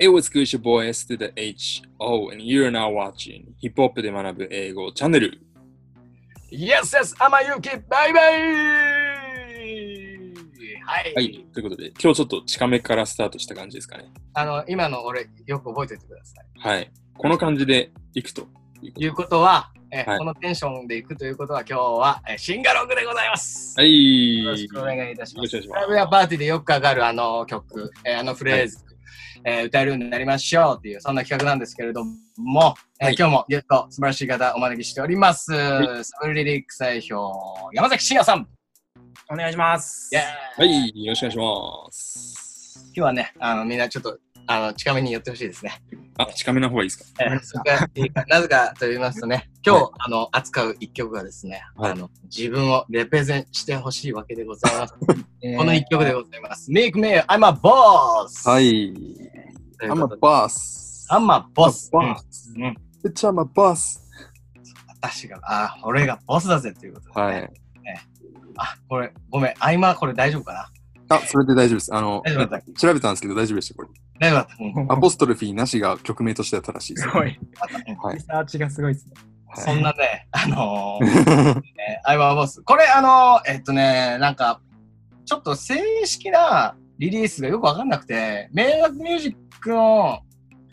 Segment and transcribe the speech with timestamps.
[0.00, 5.40] It was good, your boy S to the H O, and you're now watching ヒップホップで学ぶ英語チャンネル。
[6.52, 8.42] Yes, yes, アマユキ、バイバイ
[10.84, 11.14] はい。
[11.16, 14.04] はい、ということで、今日ちょっと近めからスタートした感じですかね。
[14.34, 16.46] あの、今の俺、よく覚えておいてください。
[16.60, 16.92] はい。
[17.16, 18.46] この感じでいくと
[18.96, 23.74] いうことは、えはいこのテンションでいくということは、今日は、えシンガロングでございます。
[23.76, 24.44] はい。
[24.44, 25.60] よろしくお願いいたします。
[25.60, 28.87] ラブやパーティーでよくかかるあの曲、えーあのフレーズ、
[29.44, 32.04] えー歌えるようになりましょうっていう、そんな企画なんですけれど
[32.36, 35.46] も、えーはい今日もゲスト、素晴らしい方お招きしております。
[36.04, 38.48] サブリリック代表、山崎真也さん。
[39.30, 40.10] お願いします。
[40.56, 42.84] はい、よろしくお願いします。
[42.86, 44.18] 今日はね、あのみんなちょっと
[44.50, 45.82] あの近めに寄ってほしいですね。
[46.16, 47.24] あ、近めな方がいいですか？
[47.24, 54.94] えーそれがいいかなぜかと言いますとね、 今日、はいあの扱う一曲がですね、はいあの自分をレペゼンしてほしいわけでございます。
[55.42, 56.70] えーこの一曲でございます。
[56.70, 58.48] Make me, I'm a boss!
[58.50, 58.92] はい。
[59.80, 61.06] I'm こ a boss.
[61.10, 61.90] I'm a boss!
[61.92, 62.16] I'm a
[63.04, 63.28] boss.
[63.28, 64.00] I'm a boss.
[65.00, 67.22] 私が、あ、俺がボスだぜっていうことで、ね。
[67.22, 67.52] はい。
[68.56, 70.68] あ、これ、ごめん、合間これ大丈夫かな？
[71.08, 71.94] あ、それで大丈夫です。
[71.94, 72.22] あの
[72.76, 73.88] 調べたんですけど大丈夫でした、これ。
[74.20, 74.80] 大丈夫だった。
[74.80, 77.14] うんアポストロフィーなしが曲名としては正しいですす。
[77.14, 77.30] ごい。
[77.30, 79.12] リサーチがすごいですね。
[79.56, 81.10] そんなね、あのー、え
[82.06, 82.62] ー、アイマーボス。
[82.62, 84.60] これ、あのー、えっとね、なんか、
[85.24, 90.20] ちょっと正式なリリースがよくわかんなくて、迷惑ミュージックの、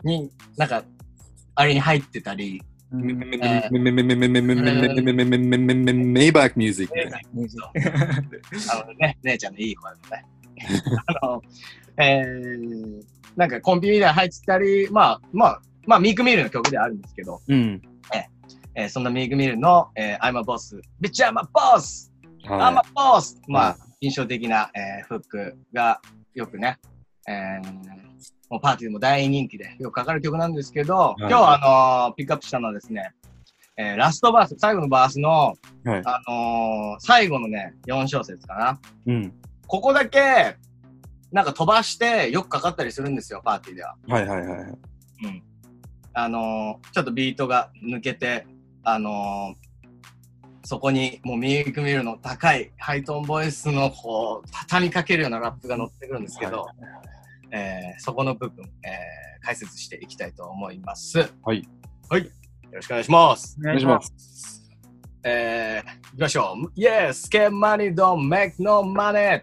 [0.04, 0.82] に、なんか、
[1.54, 3.02] あれに入ってたり、メ
[6.26, 6.94] イバックミュージック。
[8.72, 10.24] あのね、姉ちゃんのいい声のね。
[11.20, 11.42] あの、
[11.98, 13.02] えー、
[13.36, 17.82] なんかコンビニで入ってたり、まあ、まあ、まあ、ミークミルの曲ではあるんですけど、うん。
[18.76, 22.12] えーそんなミークミルの、えー、I'm a boss, bitch I'm a boss,
[22.44, 23.40] I'm は a boss!
[23.48, 25.98] まはあ、印象的な、えーフックが
[26.34, 26.78] よくね、
[27.26, 28.05] えー
[28.50, 33.12] もうパーティーでも大人気でよくかかる曲なんですけど、い今日あのーピックアップしたのはですね、
[33.76, 35.88] えーラストバース、最後のバースの、い。
[35.88, 36.02] はい。
[36.04, 38.80] あのー最後のね、4小節かな。
[39.06, 39.32] うん。
[39.66, 40.56] ここだけ、
[41.32, 43.96] なんか飛ばしてよくかかったりするんですよ、パーティーでは。
[44.08, 44.58] はいはいはい。
[44.58, 45.42] うん。
[46.14, 48.46] あのーちょっとビートが抜けて、
[48.84, 49.66] あのー
[50.68, 56.66] そこにもうミークミルの高いハイトーンボイスのこう、畳みかけるようなラップが乗ってくるんですけど、
[57.50, 61.18] えーそこの部分、えー解説していきたいと思います。
[61.44, 61.62] はい。
[62.08, 62.24] はい。
[62.24, 62.30] よ
[62.72, 63.56] ろしくお願いします。
[63.58, 64.72] おお願いします。
[65.22, 66.80] えー、いきましょう。
[66.80, 69.16] Yes, get money, don't make no money.
[69.18, 69.42] えー、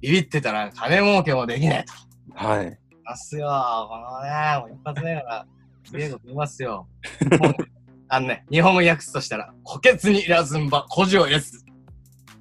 [0.00, 2.46] ビビってたら金儲けもできねえと。
[2.46, 2.78] はい。
[3.04, 3.48] ますよ。
[3.48, 5.46] このね、もう一発目から、
[5.84, 6.86] すげえこと言いますよ。
[7.40, 7.54] もう
[8.08, 11.64] あのね、日本語訳すとしたら、虎穴にいらずんば、古事を得ず。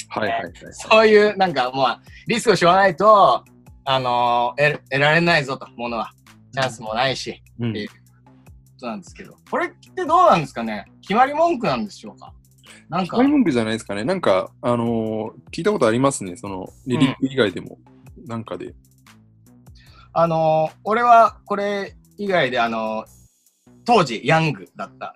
[0.10, 0.54] はいはいはい。
[0.72, 3.44] そういう、なんか、まあ、リスクをしわないと、
[3.86, 6.12] あのー得得られないぞと、ものは。
[6.54, 7.88] チャンスもないし、うんえ
[8.78, 9.36] そうなんですけど。
[9.50, 10.86] これってどうなんですかね？
[11.02, 12.34] 決まり文句なんでしょうか？
[12.90, 14.04] なんか決ま、り文句じゃないですかね。
[14.04, 16.36] なんか、あのー聞いたことありますね。
[16.38, 17.78] その、リリック以外でも、
[18.28, 18.74] なんかで。
[20.14, 23.24] あのー俺はこれ以外で、あのー
[23.86, 25.14] 当時、ヤングだった、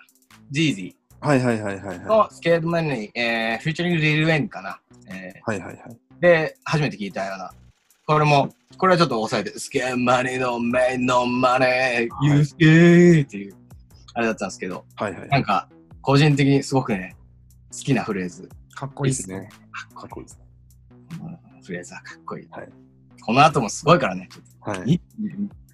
[0.51, 4.79] ジージはいはいはいはいーはのスケートマンに、えー、フューチャリングリルウェンかな。
[5.09, 5.41] えい。
[5.45, 5.97] はいはいはい。
[6.19, 7.51] ーで、初めて聞いたような。
[8.07, 13.55] これも、これはちょっと抑えて、スケーマニのメインのマネー、ユースケーっていう、
[14.13, 15.27] あれだったんですけど、はいはい。
[15.27, 15.67] なんか、
[16.01, 17.17] 個人的にすごくね、
[17.69, 18.49] 好きなフレーズ。
[18.73, 19.41] かっこいいですね。
[19.41, 19.49] ね。
[19.93, 20.45] かっこいいですね。
[21.65, 22.47] フレーズはかっこいい。
[22.49, 22.69] はい
[23.25, 24.29] この後もすごいからね。
[24.61, 24.93] はい。
[24.93, 25.01] い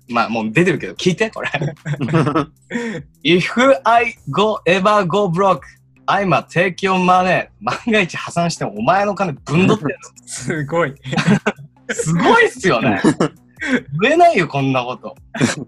[0.10, 1.50] まあ、もう出てるけど、聞いて、これ。
[3.24, 5.62] If I go ever go broke,
[6.08, 7.48] I'm a take your money.
[7.62, 10.96] 万が一破産してもお前の金ぶんどってる すごい。
[11.90, 11.96] の。
[11.96, 13.02] すごいっすよね。
[14.02, 15.16] 言えないよ、こんなこと。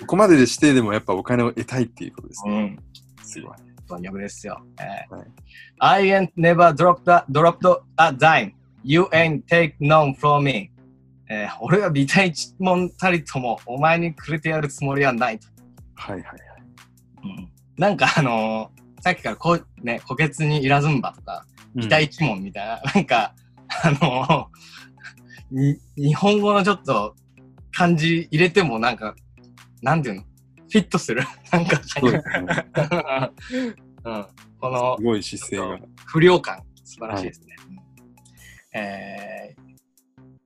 [0.00, 2.52] ここまででしてでもやっぱお金を得たいっていうことですね。
[2.52, 2.58] うん。
[2.58, 2.78] うん。
[3.22, 3.56] すごい。
[3.88, 4.60] 貪欲ですよ。
[4.80, 5.26] えーはい
[5.80, 8.52] I ain't never dropped a, dropped a dime.
[8.82, 10.70] You ain't take none from me.
[11.28, 15.48] えー俺はビタ一問たりともお前にくれてやるつもりはないと。
[15.96, 17.50] はいはいはい。
[17.76, 21.44] なんかあのーさっきからこう、ね、虎穴にいらずんばとか、
[21.74, 23.34] ビタ一問みたいな、なんか、
[23.68, 24.46] あのー
[24.93, 24.93] に
[25.96, 27.14] 日本語のちょっと
[27.72, 29.14] 漢字入れてもなんか、
[29.82, 30.22] なんていうの？
[30.22, 31.22] フィットする？
[31.52, 32.66] なんか、そうですね。
[34.04, 34.26] うん、
[34.60, 35.78] このすごい姿勢が。
[36.06, 37.56] 不良感、素晴らしいですね。
[38.74, 39.54] え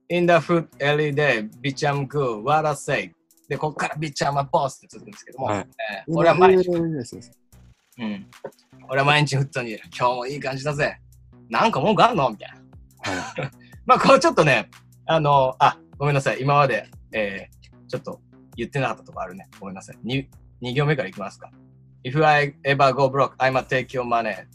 [0.09, 3.11] ー、In the food every day, bitch I'm good, what I say.
[3.47, 7.31] で、ここから bitch I'm a boss って続くんですけども、はいえー俺は毎日、日。
[7.97, 8.27] うん、
[8.87, 9.81] 俺は毎日フットにいる。
[9.97, 10.99] 今日もいい感じだぜ。
[11.49, 12.29] なんか文句あんの？
[12.29, 12.53] みたい
[13.03, 13.11] な。
[13.11, 13.51] はい。
[13.87, 14.69] まあ、こうちょっとね、
[15.11, 16.41] あのあ、ごめんなさい。
[16.41, 18.21] 今まで、えー、ちょっと
[18.55, 19.47] 言ってなかったとこあるね。
[19.59, 19.97] ごめんなさい。
[20.05, 20.27] 2,
[20.61, 21.49] 2行目からいきますか。
[22.03, 24.45] If I ever go broke, I must take your money.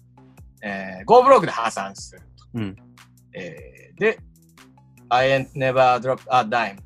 [0.62, 2.26] えー、go broke で破産すると。
[2.54, 2.76] うん。
[3.34, 4.18] えーで、
[5.08, 6.76] I ain't never dropped a dime.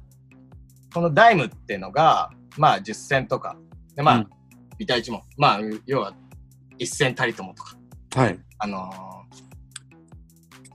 [0.94, 3.54] このダイムっていうのが、まあ10銭とか。
[3.94, 4.30] で、まあ、うん
[4.78, 5.24] ビタ1も。
[5.36, 6.14] まあ、要は
[6.78, 7.76] 1銭たりともとか。
[8.14, 8.38] はい。
[8.60, 8.90] あの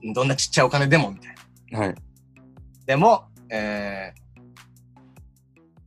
[0.05, 1.35] ーどんなちっちゃいお金でもみたい
[1.71, 1.79] な。
[1.79, 1.95] はい。
[2.85, 4.41] でも、えー、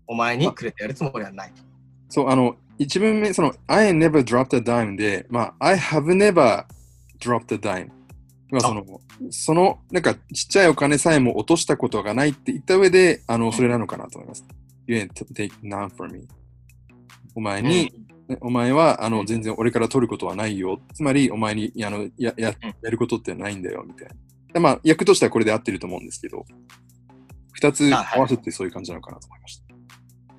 [0.07, 1.63] お前にくれてやるつもりはないと。
[2.09, 6.65] そう、あの、一文目、その、I never dropped a dime で、まあ、I have never
[7.19, 7.91] dropped a dime。
[8.51, 8.85] まあ、その、
[9.31, 14.45] その、なんか、ちっちゃいお金さえも落としたことがないって言った上で、あの、それなのかなと思います。
[14.87, 16.27] You ain't take none for me.
[17.35, 17.93] お前に、
[18.29, 20.81] ねお前は、あの、全然俺から取ることはないよ。
[20.95, 24.15] つまり、お前に、あの、や、や、やることってないんだよ、みたいな。
[24.53, 26.47] でまあ、役としてはこれで合ってると思うんですけど、
[27.57, 29.63] 二つ合わせてそういう感じなのかなと思いまし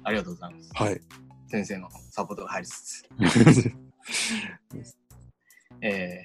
[0.04, 0.72] ありがとうございます。
[0.72, 0.84] た。
[0.84, 1.02] はい。
[1.50, 3.04] 先生のサポートが入りつつ。
[5.81, 6.22] え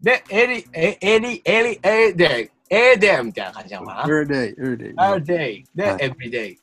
[0.00, 4.94] ー、で、エリ、エエリ、エリ、エデイ、エデイみたいな感じなのかな？Every day, every day.
[4.96, 6.56] ?a day で、はい every day。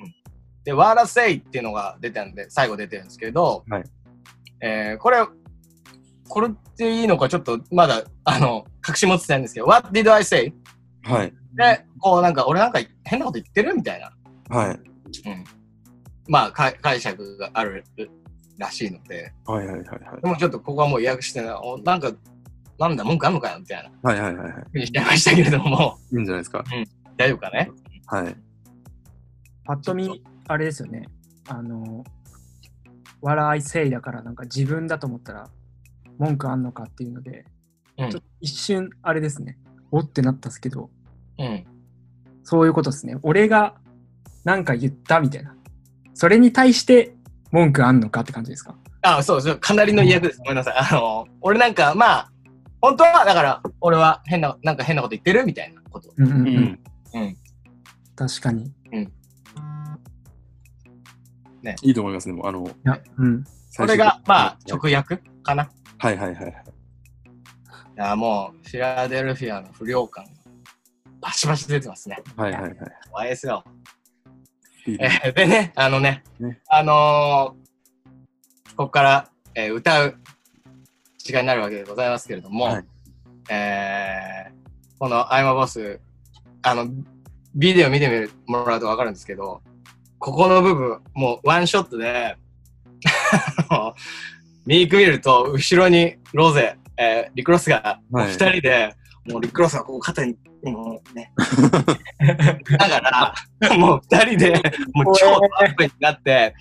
[0.00, 0.14] うん
[0.64, 3.84] で、what I say っていうのが出たんで、最後出てるんですけど、はい
[4.60, 5.26] えー、これ、
[6.28, 10.54] これっていいのかちょっとまだ、あの、隠し持ってたんですけど、what did I say?
[11.02, 11.32] はい。
[11.54, 13.74] で、こうなんか、俺なんか変なこと言ってる？
[13.74, 14.12] みたいな。
[14.56, 14.74] はい。
[14.74, 14.80] うん。
[16.28, 17.84] まあ、か解釈がある
[18.58, 20.22] らしいので、はいはいはいはい。
[20.22, 22.12] でもちょっとここはもう予約してな、おなんか、
[22.78, 23.58] なんだ、文句あんのかよ？
[23.58, 24.64] みたいなはいはいはいはい。
[24.72, 26.64] ふうにしちゃいましたけれども、いいんじゃないですか。
[27.16, 27.70] 大丈夫かね？
[28.06, 28.36] はい。
[29.64, 31.06] パッと見、あれですよね。
[31.48, 32.04] あの、
[33.20, 35.48] 笑いせいだから、なんか自分だと思ったら、
[36.18, 37.44] 文句あんのかっていうので、
[37.98, 39.58] うんちょっと一瞬、あれですね。
[39.92, 40.90] おってなったんですけど、
[41.38, 41.64] うん。
[42.42, 43.16] そういうことですね。
[43.22, 43.74] 俺が
[44.44, 45.54] なんか言ったみたいな。
[46.14, 47.14] それに対して
[47.52, 48.74] 文句あんのかって感じですか？
[49.02, 50.38] あ、そうそう、かなりの意訳です。
[50.40, 50.74] ごめんなさい。
[50.76, 52.32] あの、俺なんか、まあ、
[52.80, 56.12] 本当は、だから、俺は変な、なんか変なこと言ってるみたいなこと。
[56.16, 56.46] うんうんうん。
[56.46, 56.78] うん。
[57.14, 57.36] うん。
[58.16, 58.72] 確かに。
[58.92, 59.08] い
[61.82, 62.34] いいと思いますね。
[62.34, 63.44] もうあの、や、うん。
[63.70, 65.64] それが、まあ、直訳かな。
[65.64, 65.68] い
[65.98, 66.64] はいはいはいはい。
[67.96, 70.30] や、もう、フィラデルフィアの不良感が、
[71.20, 72.18] バシバシ出てますね。
[72.36, 72.76] はいはいはい。
[73.10, 73.64] 怖いですよ。
[74.86, 77.62] いいえーでね、あのね、ねあのー
[78.76, 80.16] ここから、えー歌う
[81.18, 82.84] 時間になるわけでございますけれども、はい
[83.50, 86.00] えーこの「アイマボス」
[86.62, 86.88] あの、
[87.54, 89.60] ビデオ見てみるもらうとわかるんですけど、
[90.18, 92.36] ここの部分、もうワンショットで、
[93.68, 93.94] あの
[94.64, 98.94] ミーク見ると、後ろにロゼ、えーリクロスが、はい二人で、
[99.30, 101.32] もうリクロスがこう肩に、もうね、
[102.78, 104.62] だから、もう二人で、
[104.94, 105.26] もう超
[105.60, 106.54] アップになって。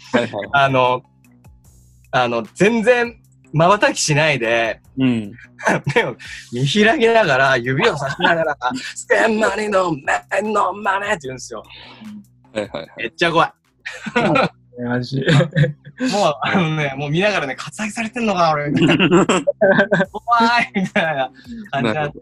[0.54, 1.02] あの、
[2.12, 3.22] あの、全然、
[3.54, 5.32] 瞬きしないで、うん。
[5.96, 6.16] 目を
[6.54, 8.58] 見開きながら、指をさしながら、
[8.96, 10.00] ステンマニのメ
[10.42, 11.64] ンのマネって言うんですよ。
[12.54, 12.90] はいはいはい。
[12.98, 13.52] めっちゃ怖い。
[14.84, 15.26] マジ。
[16.10, 18.72] もう、あのね、もう見ながらね、割愛されてんのかな、俺。
[18.72, 21.32] みたいな怖いみたいな
[21.72, 22.20] 感じになって。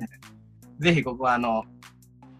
[0.80, 1.66] ぜひここは、あの、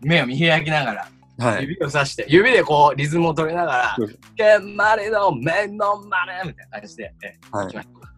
[0.02, 1.08] 目を見開きながら、
[1.38, 1.64] はい。
[1.64, 8.10] 指をさして、指でこう、リズムを取りながらそう、ステンマニのメンのマネみたいな感じで、えはい行きましょうか。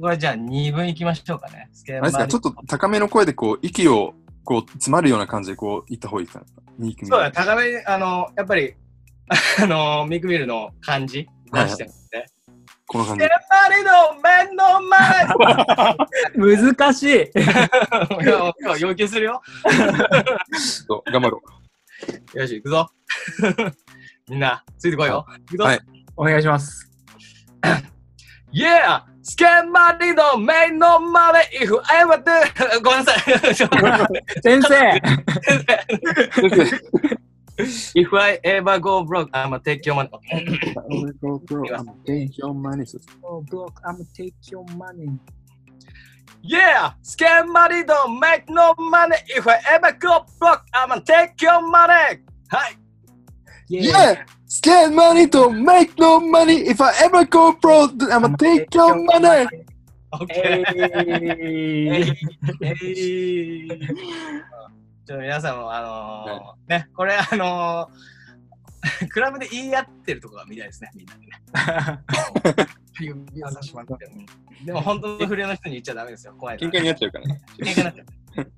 [0.00, 1.68] これじゃあ2分いきましょうかね。
[1.72, 4.14] スケあれですか、ちょっと高めの声でこう、息を
[4.44, 6.44] こう、詰まるような感じでこう、言った方がいいかな。
[6.78, 8.74] そうだね、高めに、あの、やっぱり、
[9.62, 12.26] あの、ミクミルの感じ出してますね。
[12.86, 13.34] この感じステ。
[13.50, 15.26] マリの面の前
[16.74, 17.06] 難しい。
[17.24, 19.42] いや今要求するよ。
[21.12, 21.42] 頑張ろ
[22.34, 22.90] よし、行くぞ。
[24.28, 25.26] みんな、ついてこいよ。
[25.28, 25.64] 行くぞ。
[25.64, 25.80] はい
[26.16, 26.90] お願いします。
[28.52, 29.02] Yeah!
[29.26, 32.12] スケマリの面の前 if I do
[32.82, 33.12] ごめんな
[34.68, 35.02] さい。
[37.56, 38.02] ちょっと先生う。
[38.02, 40.10] if I ever go broke, I'm gonna take your money.
[43.22, 45.18] Oh, block, I'm take your money.
[46.42, 46.92] Yeah!
[47.02, 49.16] Scam money don't make no money.
[49.28, 52.20] If I ever go broke, I'm gonna take your money.
[52.48, 52.78] はい。
[53.68, 54.26] Yeah!
[54.46, 56.68] Scared money to make no money.
[56.68, 59.48] If I ever go broke, I'm gonna take your money.
[60.12, 60.30] OK。
[60.30, 60.62] え
[61.42, 61.88] い
[62.60, 63.80] えい
[65.06, 68.14] ちょっと皆さんも、あのーね、これあのー
[69.08, 71.30] クラブで言い合ってるとこが見たいですね、みんなでね。
[74.64, 76.34] でも本当の不良の人に言っちゃダメですよ。
[76.34, 76.58] 怖い。
[76.58, 77.40] 喧嘩になっちゃうからね。
[77.58, 78.52] 喧嘩になっちゃう。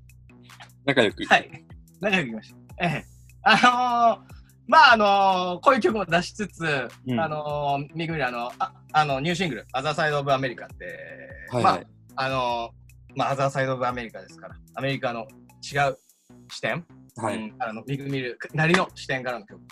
[0.84, 1.24] 仲良く。
[1.24, 1.64] はい。
[2.00, 2.60] 仲良くいきましょう。
[2.78, 3.04] ええ。
[3.42, 4.34] あのー、
[4.66, 10.98] まあ、あのーこういう曲も出しつつ、うんあのー、ミグミル、あの、ああの、ニューシングル、アザーサイド・オブ・アメリカって、
[11.50, 11.80] はいはい。
[11.80, 11.86] ま
[12.16, 15.26] あ、あのーまあ、アザーサイド・オブ・アメリカですから、アメリカの
[15.72, 15.98] 違う
[16.48, 16.84] 視点、
[17.16, 17.36] はい。
[17.36, 19.62] うんあのミグミルなりの視点からの曲を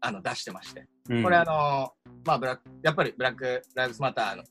[0.00, 4.42] あの出してまして、うんこれあのーまあブラック、やっぱりブラック・ライブスマターの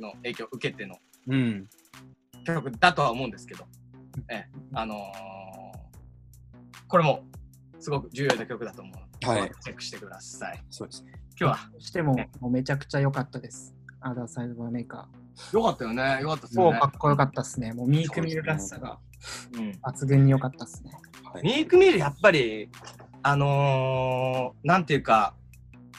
[0.00, 0.96] の影響を受けての
[1.28, 1.68] うん。
[2.44, 3.64] 曲だとは思うんですけど、
[4.30, 5.00] ええ、あのー
[6.88, 7.24] これも
[7.78, 10.62] すごく重要な曲だと思うので、はいチェックしてください。
[10.70, 11.12] そうですね。
[11.40, 13.74] 今日はしても、もうめちゃくちゃ良かったです。
[14.00, 15.08] アダーサイドバーメーカ
[15.52, 16.86] よかったよね、よかったですねか。
[16.86, 17.72] っこよかったっすね。
[17.72, 19.09] もうミークミルらしさがうん
[19.82, 20.92] 抜群に良かったっすね。
[21.32, 21.42] はい。
[21.42, 22.68] ミークミルやっぱり、
[23.22, 25.34] あのー、なんていうか、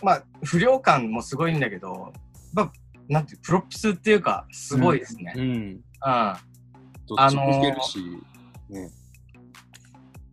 [0.01, 2.11] まあ、不良感もすごいんだけど、
[2.53, 2.71] まあ、
[3.07, 5.33] なんていう、プロップスっていうか、すごいですね。
[5.35, 5.43] うん。
[5.43, 5.81] うん。
[7.05, 7.99] どっちもいけるし、
[8.69, 8.89] ね。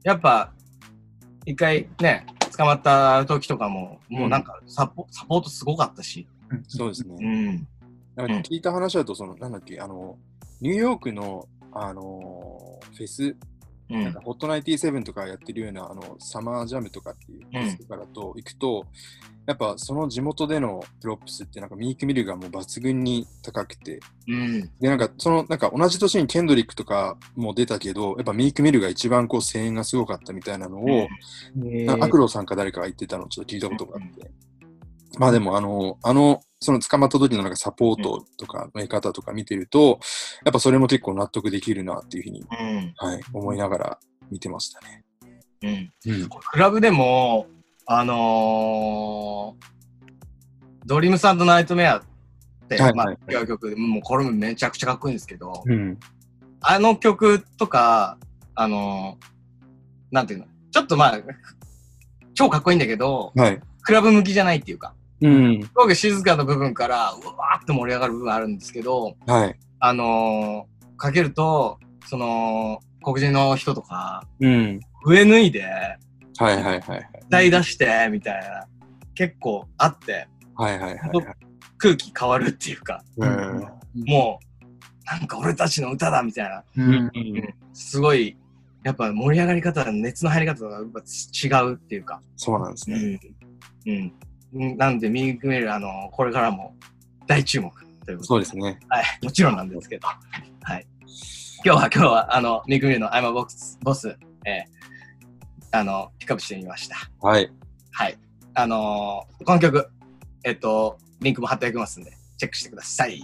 [0.04, 0.52] やっぱ、
[1.44, 2.26] 一回ね、
[2.56, 6.26] 捕まった時とかも、もうなんかサポ,、サポートすごかったし。
[6.66, 7.52] そうですうね。
[7.52, 7.66] ん。
[8.16, 10.16] なんか聞いた話だと、その、なんだっけ、あの、
[10.60, 12.47] ニューヨークの、あのー
[12.98, 13.36] フェス、
[13.90, 14.20] うんなんか。
[14.20, 18.84] ホットナイティセブンとかやってるような、あの、 Summer Jam とかっていうフェスとかだと行くと、
[19.46, 24.70] やっぱその地元でのプロップスってなんかミークミルがもう抜群に高くて、うん。
[24.78, 34.30] で、なんかその、なんか同じ年にケンドリックとかも出たけど、やっぱミークミルが一番こう声援がすごかったみたいなのを、えーなアクロさんか誰かが言ってたのをちょっと聞いたことがあって。
[35.18, 40.00] まあでも、あの、あの、その捕まった時のなんかサポートとかの得方とか見てると、
[40.44, 42.94] やっぱそれも結構納得できるなっていうふうに、うん。
[42.96, 43.98] はい、思いながら
[44.30, 45.04] 見てましたね。
[45.62, 45.92] うん。
[46.06, 46.28] うん。
[46.28, 47.46] クラブでも、
[47.86, 49.64] あのー、
[50.84, 52.02] ドリームサンドナイトメアっ
[52.68, 55.98] て、まあはいはい、違う曲で、もうこれもめちゃくちゃかっこいいんですけど、うん。
[56.60, 58.18] あの曲とか、
[58.56, 59.26] あのー、
[60.10, 61.20] なんていうの、ちょっとまあ、
[62.34, 63.60] 超かっこいいんだけど、はい。
[63.82, 65.62] クラブ向きじゃないっていうか、うん。
[65.62, 69.58] すごく静かな部分から、うわーって盛り上がる部分あるんですけど、はい。
[69.80, 74.80] あのー、かけると、その、黒人の人とか、うん。
[75.04, 75.62] 上脱いで、
[76.38, 77.10] はいはいはいはい。
[77.26, 78.66] 歌い出して、みたいな、
[79.14, 81.26] 結構あって、はいはいはいはい。
[81.78, 83.66] 空気変わるっていうか、うん。
[84.06, 87.54] もう、なんか俺たちの歌だみたいな、うんうん。
[87.72, 88.36] すごい、
[88.84, 93.20] やっぱ盛り上がり方、熱の入り方がやっぱ違うっていうか、そうなんですね。
[93.86, 93.92] うん。
[93.92, 94.12] うん。
[94.52, 96.74] なんで、ミークメール、あの、これからも
[97.26, 97.72] 大注目
[98.04, 98.78] ということそうですね。
[98.88, 99.04] はい。
[99.22, 100.08] もちろんなんですけど、
[100.62, 100.86] はい。
[101.64, 104.78] 今日は、今日は、あの、ミークメールの I'm a Box Boss、えー
[105.70, 106.96] あの、ピックアップしてみました。
[107.20, 107.52] はい。
[107.92, 108.18] はい。
[108.54, 109.88] あのーこの曲、
[110.44, 113.22] えっと、リンクも貼っておきますんで、チェックしてください。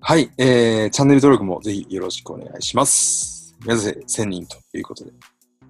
[0.00, 0.30] はい。
[0.38, 3.54] えー、チャンネル登録もぜひよろしくお願いします。
[3.66, 5.10] 目指せ1000人ということで。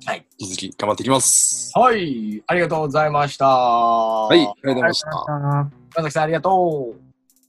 [0.07, 0.27] はい。
[0.39, 1.73] 引き続き頑張っていきます。
[1.75, 2.43] はい。
[2.47, 3.47] ありがとうございました。
[3.47, 4.39] ははい。
[4.39, 5.11] ありがとうございました。
[5.11, 7.01] あ山崎さん、ありがとう。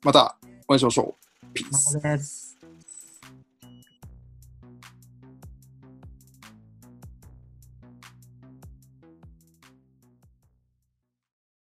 [0.03, 0.35] また
[0.67, 1.53] お会いしましょう。
[1.53, 2.48] ピース。